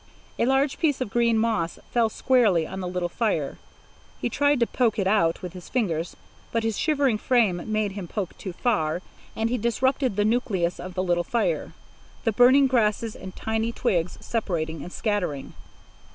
[0.39, 3.59] A large piece of green moss fell squarely on the little fire.
[4.19, 6.15] He tried to poke it out with his fingers,
[6.51, 9.03] but his shivering frame made him poke too far,
[9.35, 11.73] and he disrupted the nucleus of the little fire,
[12.23, 15.53] the burning grasses and tiny twigs separating and scattering.